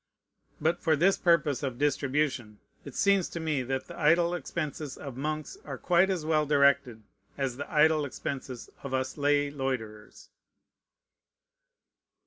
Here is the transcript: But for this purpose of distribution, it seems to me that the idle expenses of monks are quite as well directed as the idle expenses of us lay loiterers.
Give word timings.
But 0.59 0.81
for 0.81 0.95
this 0.95 1.15
purpose 1.15 1.61
of 1.61 1.77
distribution, 1.77 2.57
it 2.83 2.95
seems 2.95 3.29
to 3.29 3.39
me 3.39 3.61
that 3.61 3.85
the 3.85 3.95
idle 3.95 4.33
expenses 4.33 4.97
of 4.97 5.15
monks 5.15 5.59
are 5.63 5.77
quite 5.77 6.09
as 6.09 6.25
well 6.25 6.47
directed 6.47 7.03
as 7.37 7.57
the 7.57 7.71
idle 7.71 8.03
expenses 8.03 8.67
of 8.81 8.95
us 8.95 9.15
lay 9.15 9.51
loiterers. 9.51 10.31